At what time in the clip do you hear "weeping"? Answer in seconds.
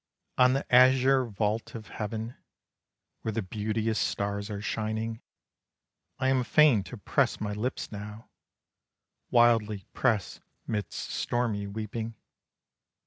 11.67-12.15